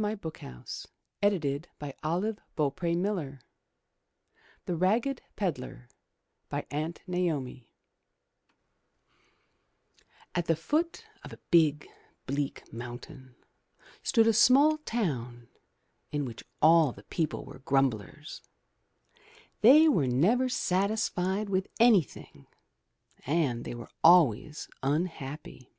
[0.00, 0.86] M Y BOOK HOUSE
[1.20, 1.66] THE
[4.68, 5.88] RAGGED PEDLAR*
[6.70, 7.70] Aunt Naomi
[10.34, 11.86] At the foot of a big,
[12.24, 13.34] bleak mountain
[14.02, 15.48] stood a small town
[16.10, 18.40] in which all the people were grumblers.
[19.60, 22.46] They were never satisfied with anything
[23.26, 25.74] and they were always unhappy.